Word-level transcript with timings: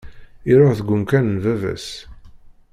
Iruḥ 0.51 0.71
deg 0.79 0.89
umkan 0.95 1.25
n 1.35 1.37
baba-s. 1.43 1.87